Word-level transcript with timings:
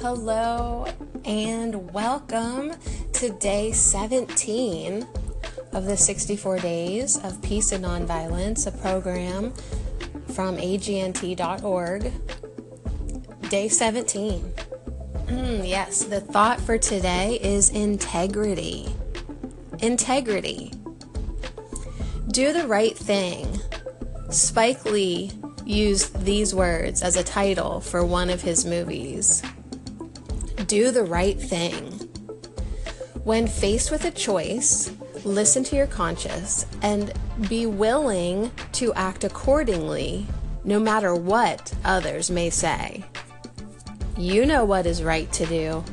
Hello 0.00 0.86
and 1.26 1.92
welcome 1.92 2.72
to 3.12 3.28
day 3.32 3.70
17 3.70 5.06
of 5.72 5.84
the 5.84 5.94
64 5.94 6.58
Days 6.60 7.22
of 7.22 7.42
Peace 7.42 7.72
and 7.72 7.84
Nonviolence, 7.84 8.66
a 8.66 8.70
program 8.70 9.52
from 10.32 10.56
agnt.org. 10.56 12.12
Day 13.50 13.68
17. 13.68 14.40
Mm, 15.26 15.68
yes, 15.68 16.04
the 16.04 16.22
thought 16.22 16.62
for 16.62 16.78
today 16.78 17.38
is 17.42 17.68
integrity. 17.68 18.88
Integrity. 19.80 20.72
Do 22.28 22.54
the 22.54 22.66
right 22.66 22.96
thing. 22.96 23.60
Spike 24.30 24.82
Lee 24.86 25.30
used 25.66 26.24
these 26.24 26.54
words 26.54 27.02
as 27.02 27.16
a 27.16 27.22
title 27.22 27.80
for 27.80 28.02
one 28.02 28.30
of 28.30 28.40
his 28.40 28.64
movies. 28.64 29.42
Do 30.66 30.90
the 30.90 31.04
right 31.04 31.40
thing. 31.40 31.92
When 33.24 33.46
faced 33.46 33.90
with 33.90 34.04
a 34.04 34.10
choice, 34.10 34.92
listen 35.24 35.64
to 35.64 35.76
your 35.76 35.86
conscience 35.86 36.66
and 36.82 37.12
be 37.48 37.66
willing 37.66 38.50
to 38.72 38.92
act 38.94 39.24
accordingly 39.24 40.26
no 40.64 40.78
matter 40.78 41.14
what 41.14 41.72
others 41.84 42.30
may 42.30 42.50
say. 42.50 43.04
You 44.18 44.44
know 44.44 44.64
what 44.64 44.84
is 44.84 45.02
right 45.02 45.32
to 45.32 45.46
do. 45.46 45.84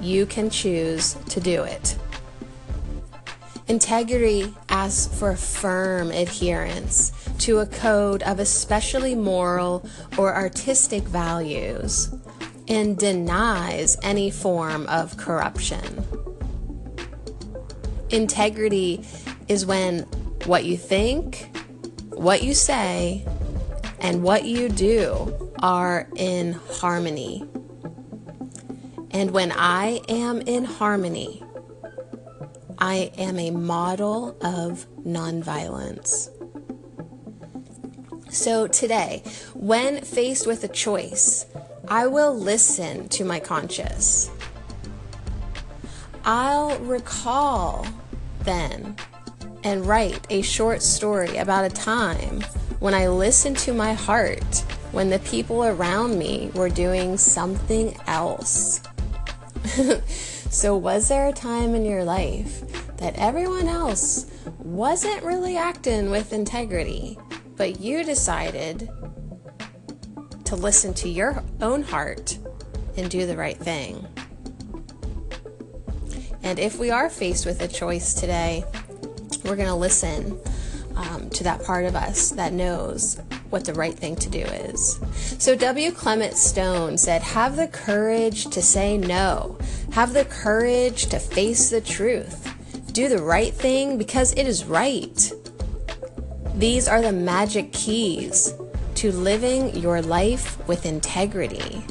You 0.00 0.26
can 0.26 0.50
choose 0.50 1.14
to 1.28 1.40
do 1.40 1.62
it. 1.62 1.96
Integrity 3.68 4.52
asks 4.68 5.16
for 5.18 5.36
firm 5.36 6.10
adherence 6.10 7.12
to 7.38 7.58
a 7.58 7.66
code 7.66 8.22
of 8.24 8.38
especially 8.40 9.14
moral 9.14 9.88
or 10.18 10.34
artistic 10.34 11.02
values 11.04 12.15
and 12.68 12.98
denies 12.98 13.96
any 14.02 14.30
form 14.30 14.86
of 14.86 15.16
corruption. 15.16 16.04
Integrity 18.10 19.04
is 19.48 19.66
when 19.66 20.00
what 20.44 20.64
you 20.64 20.76
think, 20.76 21.56
what 22.10 22.42
you 22.42 22.54
say, 22.54 23.24
and 24.00 24.22
what 24.22 24.44
you 24.44 24.68
do 24.68 25.52
are 25.62 26.08
in 26.16 26.52
harmony. 26.52 27.44
And 29.10 29.30
when 29.30 29.52
I 29.52 30.00
am 30.08 30.40
in 30.42 30.64
harmony, 30.64 31.42
I 32.78 33.10
am 33.16 33.38
a 33.38 33.50
model 33.50 34.36
of 34.42 34.86
nonviolence. 35.04 36.30
So 38.30 38.66
today, 38.66 39.22
when 39.54 40.02
faced 40.02 40.46
with 40.46 40.62
a 40.62 40.68
choice, 40.68 41.46
I 41.88 42.08
will 42.08 42.36
listen 42.36 43.08
to 43.10 43.24
my 43.24 43.38
conscience. 43.38 44.30
I'll 46.24 46.76
recall 46.80 47.86
then 48.40 48.96
and 49.62 49.86
write 49.86 50.26
a 50.28 50.42
short 50.42 50.82
story 50.82 51.36
about 51.36 51.64
a 51.64 51.68
time 51.68 52.40
when 52.80 52.92
I 52.92 53.06
listened 53.06 53.56
to 53.58 53.72
my 53.72 53.92
heart 53.92 54.64
when 54.90 55.10
the 55.10 55.20
people 55.20 55.62
around 55.62 56.18
me 56.18 56.50
were 56.54 56.68
doing 56.68 57.16
something 57.16 57.96
else. 58.08 58.80
so, 60.50 60.76
was 60.76 61.08
there 61.08 61.28
a 61.28 61.32
time 61.32 61.76
in 61.76 61.84
your 61.84 62.02
life 62.02 62.62
that 62.96 63.16
everyone 63.16 63.68
else 63.68 64.26
wasn't 64.58 65.22
really 65.22 65.56
acting 65.56 66.10
with 66.10 66.32
integrity, 66.32 67.16
but 67.56 67.78
you 67.78 68.02
decided 68.02 68.88
to 70.46 70.56
listen 70.56 70.94
to 70.94 71.08
your 71.08 71.42
own 71.60 71.82
heart 71.82 72.38
and 72.96 73.10
do 73.10 73.26
the 73.26 73.36
right 73.36 73.56
thing? 73.56 74.06
And 76.42 76.58
if 76.58 76.78
we 76.78 76.90
are 76.90 77.10
faced 77.10 77.44
with 77.44 77.60
a 77.60 77.68
choice 77.68 78.14
today, 78.14 78.64
we're 79.44 79.56
going 79.56 79.68
to 79.68 79.74
listen 79.74 80.38
um, 80.94 81.28
to 81.30 81.44
that 81.44 81.62
part 81.62 81.84
of 81.84 81.94
us 81.94 82.30
that 82.30 82.52
knows 82.52 83.20
what 83.50 83.64
the 83.64 83.74
right 83.74 83.94
thing 83.94 84.16
to 84.16 84.28
do 84.28 84.40
is. 84.40 84.98
So, 85.38 85.54
W. 85.54 85.92
Clement 85.92 86.34
Stone 86.34 86.98
said, 86.98 87.22
Have 87.22 87.56
the 87.56 87.68
courage 87.68 88.46
to 88.46 88.62
say 88.62 88.98
no, 88.98 89.58
have 89.92 90.12
the 90.12 90.24
courage 90.24 91.06
to 91.06 91.18
face 91.18 91.70
the 91.70 91.80
truth, 91.80 92.52
do 92.92 93.08
the 93.08 93.22
right 93.22 93.52
thing 93.52 93.98
because 93.98 94.32
it 94.34 94.46
is 94.46 94.64
right. 94.64 95.32
These 96.54 96.88
are 96.88 97.02
the 97.02 97.12
magic 97.12 97.72
keys 97.72 98.54
to 98.96 99.12
living 99.12 99.76
your 99.76 100.00
life 100.02 100.66
with 100.66 100.86
integrity. 100.86 101.84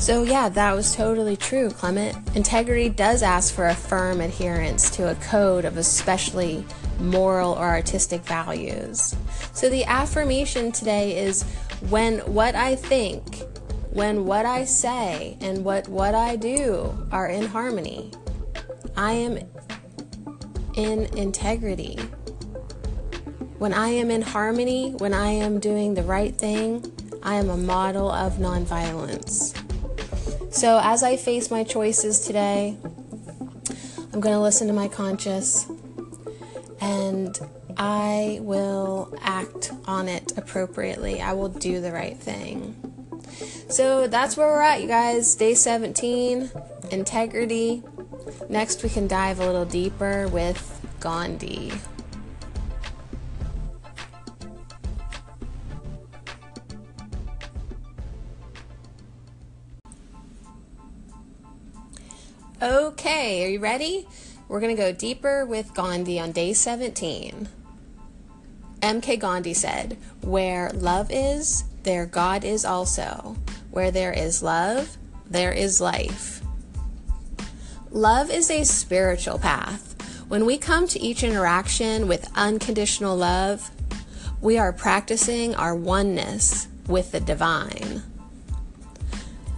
So, 0.00 0.22
yeah, 0.22 0.48
that 0.48 0.74
was 0.74 0.96
totally 0.96 1.36
true, 1.36 1.70
Clement. 1.70 2.16
Integrity 2.34 2.88
does 2.88 3.22
ask 3.22 3.54
for 3.54 3.66
a 3.66 3.74
firm 3.74 4.22
adherence 4.22 4.90
to 4.96 5.10
a 5.10 5.14
code 5.16 5.66
of 5.66 5.76
especially 5.76 6.64
moral 6.98 7.52
or 7.52 7.66
artistic 7.66 8.22
values. 8.22 9.14
So, 9.52 9.68
the 9.68 9.84
affirmation 9.84 10.72
today 10.72 11.18
is 11.18 11.42
when 11.90 12.20
what 12.20 12.54
I 12.54 12.76
think, 12.76 13.42
when 13.90 14.24
what 14.24 14.46
I 14.46 14.64
say, 14.64 15.36
and 15.42 15.64
what, 15.64 15.86
what 15.88 16.14
I 16.14 16.36
do 16.36 17.06
are 17.12 17.26
in 17.26 17.46
harmony, 17.46 18.10
I 18.96 19.12
am 19.12 19.38
in 20.74 21.04
integrity. 21.16 21.98
When 23.60 23.74
I 23.74 23.88
am 23.88 24.10
in 24.10 24.22
harmony, 24.22 24.92
when 24.92 25.12
I 25.12 25.32
am 25.32 25.60
doing 25.60 25.92
the 25.92 26.02
right 26.02 26.34
thing, 26.34 26.90
I 27.22 27.34
am 27.34 27.50
a 27.50 27.58
model 27.58 28.10
of 28.10 28.38
nonviolence. 28.38 29.54
So, 30.50 30.80
as 30.82 31.02
I 31.02 31.18
face 31.18 31.50
my 31.50 31.62
choices 31.62 32.20
today, 32.20 32.78
I'm 34.14 34.20
going 34.20 34.34
to 34.34 34.40
listen 34.40 34.66
to 34.68 34.72
my 34.72 34.88
conscience 34.88 35.70
and 36.80 37.38
I 37.76 38.38
will 38.40 39.14
act 39.20 39.72
on 39.84 40.08
it 40.08 40.32
appropriately. 40.38 41.20
I 41.20 41.34
will 41.34 41.50
do 41.50 41.82
the 41.82 41.92
right 41.92 42.16
thing. 42.16 42.74
So, 43.68 44.06
that's 44.06 44.38
where 44.38 44.46
we're 44.46 44.62
at, 44.62 44.80
you 44.80 44.88
guys. 44.88 45.34
Day 45.34 45.52
17, 45.52 46.50
integrity. 46.90 47.82
Next, 48.48 48.82
we 48.82 48.88
can 48.88 49.06
dive 49.06 49.38
a 49.38 49.44
little 49.44 49.66
deeper 49.66 50.28
with 50.28 50.80
Gandhi. 50.98 51.72
Okay, 62.62 63.42
are 63.42 63.48
you 63.48 63.58
ready? 63.58 64.06
We're 64.46 64.60
going 64.60 64.76
to 64.76 64.82
go 64.82 64.92
deeper 64.92 65.46
with 65.46 65.72
Gandhi 65.72 66.20
on 66.20 66.32
day 66.32 66.52
17. 66.52 67.48
MK 68.82 69.18
Gandhi 69.18 69.54
said, 69.54 69.96
Where 70.20 70.70
love 70.74 71.10
is, 71.10 71.64
there 71.84 72.04
God 72.04 72.44
is 72.44 72.66
also. 72.66 73.38
Where 73.70 73.90
there 73.90 74.12
is 74.12 74.42
love, 74.42 74.98
there 75.24 75.52
is 75.52 75.80
life. 75.80 76.42
Love 77.90 78.30
is 78.30 78.50
a 78.50 78.64
spiritual 78.64 79.38
path. 79.38 79.96
When 80.28 80.44
we 80.44 80.58
come 80.58 80.86
to 80.88 81.00
each 81.00 81.22
interaction 81.22 82.08
with 82.08 82.30
unconditional 82.36 83.16
love, 83.16 83.70
we 84.42 84.58
are 84.58 84.74
practicing 84.74 85.54
our 85.54 85.74
oneness 85.74 86.68
with 86.86 87.12
the 87.12 87.20
divine. 87.20 87.99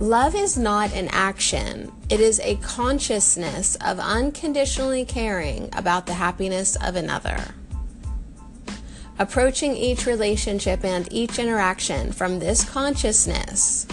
Love 0.03 0.35
is 0.35 0.59
not 0.59 0.93
an 0.95 1.07
action, 1.13 1.93
it 2.11 2.19
is 2.19 2.41
a 2.41 2.57
consciousness 2.57 3.77
of 3.77 4.01
unconditionally 4.01 5.05
caring 5.05 5.71
about 5.77 6.07
the 6.07 6.15
happiness 6.15 6.75
of 6.83 6.97
another. 6.97 7.55
Approaching 9.17 9.77
each 9.77 10.05
relationship 10.05 10.85
and 10.85 11.07
each 11.13 11.39
interaction 11.39 12.11
from 12.11 12.41
this 12.41 12.69
consciousness, 12.69 13.87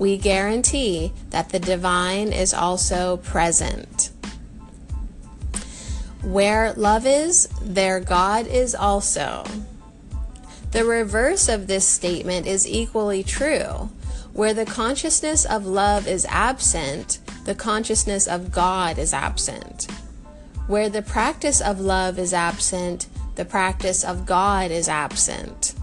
we 0.00 0.16
guarantee 0.16 1.12
that 1.30 1.50
the 1.50 1.60
divine 1.60 2.32
is 2.32 2.52
also 2.52 3.18
present. 3.18 4.10
Where 6.24 6.72
love 6.72 7.06
is, 7.06 7.48
there 7.62 8.00
God 8.00 8.48
is 8.48 8.74
also. 8.74 9.44
The 10.72 10.84
reverse 10.84 11.48
of 11.48 11.68
this 11.68 11.86
statement 11.86 12.48
is 12.48 12.66
equally 12.66 13.22
true. 13.22 13.90
Where 14.34 14.52
the 14.52 14.64
consciousness 14.64 15.44
of 15.44 15.64
love 15.64 16.08
is 16.08 16.26
absent, 16.28 17.20
the 17.44 17.54
consciousness 17.54 18.26
of 18.26 18.50
God 18.50 18.98
is 18.98 19.14
absent. 19.14 19.86
Where 20.66 20.88
the 20.88 21.02
practice 21.02 21.60
of 21.60 21.78
love 21.78 22.18
is 22.18 22.34
absent, 22.34 23.06
the 23.36 23.44
practice 23.44 24.02
of 24.02 24.26
God 24.26 24.72
is 24.72 24.88
absent. 24.88 25.74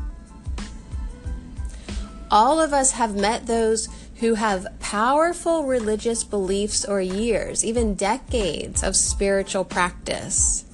All 2.30 2.60
of 2.60 2.74
us 2.74 2.92
have 2.92 3.16
met 3.16 3.48
those 3.48 3.88
who 4.16 4.34
have 4.34 4.68
powerful 4.82 5.64
religious 5.64 6.26
beliefs 6.26 6.84
or 6.84 7.00
years, 7.00 7.64
even 7.64 7.96
decades 7.96 8.84
of 8.84 8.98
spiritual 8.98 9.64
practice. 9.64 10.66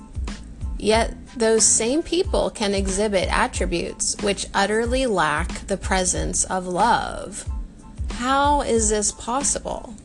Yet 0.79 1.13
those 1.35 1.63
same 1.63 2.01
people 2.01 2.49
can 2.49 2.73
exhibit 2.73 3.29
attributes 3.31 4.17
which 4.23 4.47
utterly 4.51 5.05
lack 5.05 5.67
the 5.67 5.77
presence 5.77 6.43
of 6.43 6.65
love. 6.65 7.47
How 8.17 8.61
is 8.61 8.89
this 8.89 9.11
possible? 9.11 9.95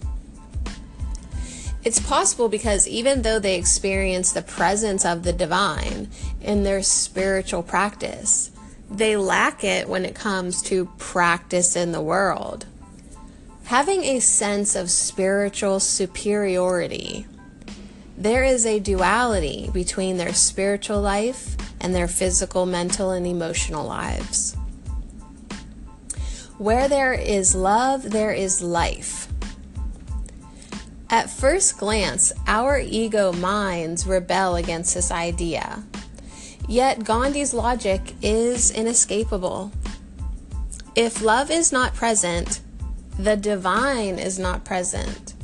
It's 1.84 1.98
possible 1.98 2.48
because 2.48 2.86
even 2.86 3.22
though 3.22 3.38
they 3.38 3.56
experience 3.56 4.32
the 4.32 4.42
presence 4.42 5.04
of 5.04 5.22
the 5.22 5.32
divine 5.32 6.08
in 6.40 6.62
their 6.62 6.82
spiritual 6.82 7.62
practice, 7.62 8.50
they 8.90 9.16
lack 9.16 9.64
it 9.64 9.88
when 9.88 10.04
it 10.04 10.14
comes 10.14 10.62
to 10.62 10.90
practice 10.98 11.74
in 11.74 11.92
the 11.92 12.02
world. 12.02 12.66
Having 13.64 14.04
a 14.04 14.20
sense 14.20 14.76
of 14.76 14.90
spiritual 14.90 15.80
superiority 15.80 17.26
there 18.22 18.44
is 18.44 18.66
a 18.66 18.78
duality 18.78 19.68
between 19.72 20.16
their 20.16 20.34
spiritual 20.34 21.00
life 21.00 21.56
and 21.80 21.92
their 21.92 22.06
physical, 22.06 22.66
mental, 22.66 23.10
and 23.10 23.26
emotional 23.26 23.84
lives. 23.84 24.56
Where 26.62 26.86
there 26.86 27.12
is 27.12 27.56
love, 27.56 28.08
there 28.08 28.30
is 28.30 28.62
life. 28.62 29.26
At 31.10 31.28
first 31.28 31.76
glance, 31.76 32.32
our 32.46 32.78
ego 32.78 33.32
minds 33.32 34.06
rebel 34.06 34.54
against 34.54 34.94
this 34.94 35.10
idea. 35.10 35.82
Yet 36.68 37.02
Gandhi's 37.02 37.52
logic 37.52 38.14
is 38.22 38.70
inescapable. 38.70 39.72
If 40.94 41.20
love 41.20 41.50
is 41.50 41.72
not 41.72 41.94
present, 41.94 42.60
the 43.18 43.34
divine 43.34 44.20
is 44.20 44.38
not 44.38 44.64
present. 44.64 45.34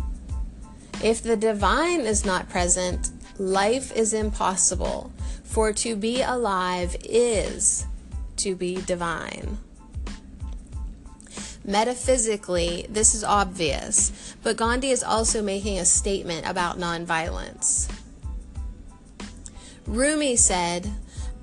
If 1.02 1.20
the 1.24 1.36
divine 1.36 2.02
is 2.02 2.24
not 2.24 2.48
present, 2.48 3.10
life 3.38 3.90
is 3.96 4.14
impossible, 4.14 5.12
for 5.42 5.72
to 5.72 5.96
be 5.96 6.22
alive 6.22 6.94
is 7.02 7.86
to 8.36 8.54
be 8.54 8.76
divine. 8.82 9.58
Metaphysically, 11.68 12.86
this 12.88 13.14
is 13.14 13.22
obvious, 13.22 14.34
but 14.42 14.56
Gandhi 14.56 14.88
is 14.88 15.04
also 15.04 15.42
making 15.42 15.78
a 15.78 15.84
statement 15.84 16.48
about 16.48 16.78
nonviolence. 16.78 17.90
Rumi 19.86 20.34
said, 20.34 20.90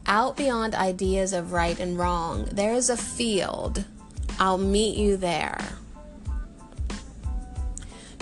Out 0.08 0.36
beyond 0.36 0.74
ideas 0.74 1.32
of 1.32 1.52
right 1.52 1.80
and 1.80 1.96
wrong, 2.00 2.46
there 2.52 2.74
is 2.74 2.90
a 2.90 2.98
field. 2.98 3.86
I'll 4.40 4.58
meet 4.58 4.98
you 4.98 5.16
there. 5.16 5.64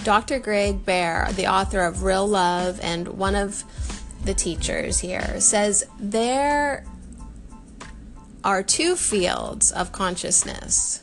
Dr. 0.03 0.39
Greg 0.39 0.85
Baer, 0.85 1.29
the 1.31 1.47
author 1.47 1.85
of 1.85 2.03
Real 2.03 2.27
Love 2.27 2.81
and 2.83 3.07
one 3.07 3.35
of 3.35 3.63
the 4.25 4.33
teachers 4.33 4.99
here, 4.99 5.39
says 5.39 5.85
there 5.97 6.85
are 8.43 8.61
two 8.61 8.97
fields 8.97 9.71
of 9.71 9.93
consciousness. 9.93 11.02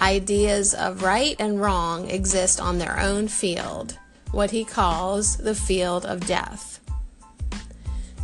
Ideas 0.00 0.72
of 0.72 1.02
right 1.02 1.36
and 1.38 1.60
wrong 1.60 2.08
exist 2.08 2.58
on 2.58 2.78
their 2.78 2.98
own 2.98 3.28
field, 3.28 3.98
what 4.32 4.50
he 4.50 4.64
calls 4.64 5.36
the 5.36 5.54
field 5.54 6.06
of 6.06 6.26
death. 6.26 6.80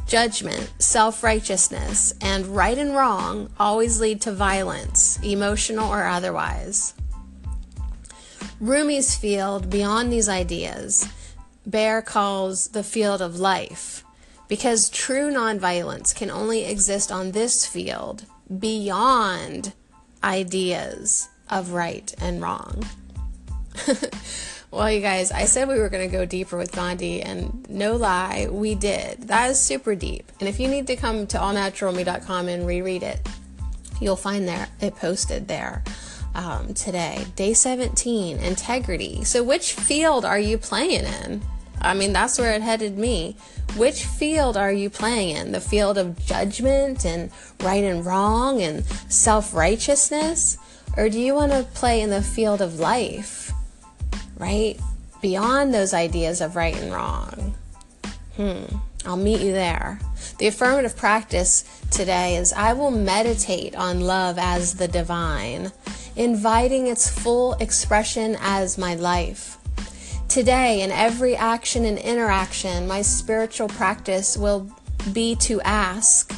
Judgment, 0.07 0.73
self 0.79 1.23
righteousness, 1.23 2.15
and 2.23 2.47
right 2.47 2.79
and 2.79 2.95
wrong 2.95 3.51
always 3.61 4.01
lead 4.01 4.23
to 4.23 4.33
violence, 4.33 5.19
emotional 5.23 5.91
or 5.91 6.07
otherwise. 6.07 6.95
Rumi's 8.59 9.15
field, 9.15 9.69
beyond 9.69 10.11
these 10.11 10.31
ideas, 10.31 11.07
Baer 11.67 12.01
calls 12.01 12.69
the 12.69 12.85
field 12.85 13.21
of 13.21 13.39
life, 13.39 14.03
because 14.49 14.89
true 14.89 15.31
nonviolence 15.31 16.15
can 16.15 16.31
only 16.31 16.65
exist 16.65 17.13
on 17.13 17.33
this 17.33 17.67
field, 17.67 18.25
beyond 18.59 19.75
ideas 20.25 21.29
of 21.51 21.73
right 21.73 22.13
and 22.21 22.43
wrong. 22.43 22.85
well, 24.71 24.91
you 24.91 25.01
guys, 25.01 25.31
I 25.33 25.45
said 25.45 25.69
we 25.69 25.79
were 25.79 25.89
going 25.89 26.09
to 26.09 26.17
go 26.17 26.25
deeper 26.25 26.57
with 26.57 26.73
Gandhi, 26.73 27.23
and 27.23 27.69
no 27.69 27.97
lie, 27.97 28.49
we 28.51 28.75
did. 28.75 29.29
That 29.29 29.51
is 29.51 29.61
super 29.61 29.95
deep. 29.95 30.31
And 30.41 30.49
if 30.49 30.59
you 30.59 30.69
need 30.69 30.87
to 30.89 30.97
come 30.97 31.27
to 31.29 31.39
allnaturalme.com 31.39 32.49
and 32.49 32.67
reread 32.67 33.03
it, 33.03 33.27
you'll 34.01 34.17
find 34.17 34.47
there 34.47 34.69
it 34.81 34.97
posted 34.97 35.49
there 35.49 35.83
um, 36.35 36.75
today. 36.75 37.25
Day 37.35 37.55
17, 37.55 38.39
integrity. 38.39 39.25
So, 39.25 39.43
which 39.43 39.73
field 39.73 40.25
are 40.25 40.39
you 40.39 40.59
playing 40.59 41.05
in? 41.23 41.43
I 41.81 41.95
mean, 41.95 42.13
that's 42.13 42.39
where 42.39 42.53
it 42.53 42.63
headed 42.63 42.97
me. 42.97 43.37
Which 43.77 44.05
field 44.05 44.57
are 44.57 44.73
you 44.73 44.89
playing 44.89 45.37
in? 45.37 45.53
The 45.53 45.61
field 45.61 45.99
of 45.99 46.25
judgment 46.25 47.05
and 47.05 47.31
right 47.63 47.85
and 47.85 48.05
wrong 48.05 48.63
and 48.63 48.85
self 49.11 49.55
righteousness? 49.55 50.59
Or 50.97 51.09
do 51.09 51.21
you 51.21 51.35
want 51.35 51.53
to 51.53 51.65
play 51.75 52.01
in 52.01 52.11
the 52.11 52.23
field 52.23 52.63
of 52.63 52.79
life, 52.81 53.53
right? 54.39 54.79
Beyond 55.21 55.75
those 55.75 55.93
ideas 55.93 56.41
of 56.41 56.57
right 56.57 56.77
and 56.77 56.93
wrong. 56.93 57.55
Hmm, 58.37 58.65
I'll 59.05 59.17
meet 59.17 59.41
you 59.41 59.53
there. 59.53 59.99
The 60.39 60.47
affirmative 60.47 60.97
practice 60.97 61.65
today 61.91 62.37
is 62.37 62.53
I 62.53 62.73
will 62.73 62.91
meditate 62.91 63.75
on 63.77 64.01
love 64.01 64.39
as 64.39 64.75
the 64.75 64.89
divine 64.89 65.73
inviting 66.17 66.87
its 66.87 67.11
full 67.11 67.53
expression 67.55 68.37
as 68.41 68.79
my 68.79 68.95
life. 68.95 69.59
Today, 70.29 70.83
in 70.83 70.91
every 70.91 71.37
action 71.37 71.85
and 71.85 71.99
interaction, 71.99 72.87
my 72.89 73.03
spiritual 73.03 73.69
practice 73.69 74.37
will 74.37 74.71
be 75.13 75.37
to 75.37 75.61
ask, 75.61 76.35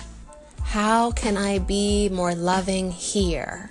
How 0.63 1.13
can 1.13 1.37
I 1.37 1.59
be 1.59 2.09
more 2.09 2.35
loving 2.35 2.91
here? 2.91 3.71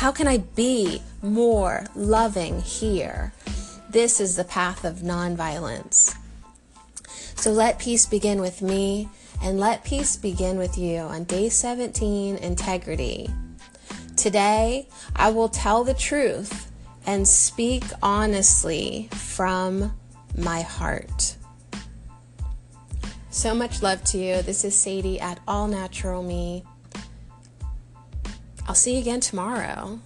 How 0.00 0.10
can 0.10 0.26
I 0.26 0.38
be 0.38 1.02
more 1.20 1.84
loving 1.94 2.62
here? 2.62 3.34
This 3.90 4.18
is 4.18 4.34
the 4.34 4.44
path 4.44 4.86
of 4.86 5.00
nonviolence. 5.00 6.16
So 7.36 7.52
let 7.52 7.78
peace 7.78 8.06
begin 8.06 8.40
with 8.40 8.62
me 8.62 9.10
and 9.42 9.60
let 9.60 9.84
peace 9.84 10.16
begin 10.16 10.56
with 10.56 10.78
you 10.78 11.00
on 11.00 11.24
day 11.24 11.50
17 11.50 12.38
integrity. 12.38 13.28
Today, 14.16 14.88
I 15.16 15.32
will 15.32 15.50
tell 15.50 15.84
the 15.84 15.92
truth 15.92 16.72
and 17.04 17.28
speak 17.28 17.84
honestly 18.02 19.10
from 19.12 19.94
my 20.34 20.62
heart. 20.62 21.36
So 23.28 23.54
much 23.54 23.82
love 23.82 24.02
to 24.04 24.16
you. 24.16 24.40
This 24.40 24.64
is 24.64 24.74
Sadie 24.74 25.20
at 25.20 25.40
All 25.46 25.68
Natural 25.68 26.22
Me. 26.22 26.64
I'll 28.70 28.76
see 28.76 28.94
you 28.94 29.00
again 29.00 29.18
tomorrow. 29.18 29.98